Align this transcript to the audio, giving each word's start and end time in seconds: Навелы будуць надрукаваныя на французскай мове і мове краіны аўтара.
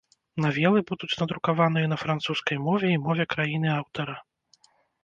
Навелы 0.43 0.79
будуць 0.91 1.17
надрукаваныя 1.19 1.91
на 1.91 2.01
французскай 2.07 2.57
мове 2.69 2.87
і 2.95 2.99
мове 3.07 3.23
краіны 3.37 3.67
аўтара. 3.79 4.15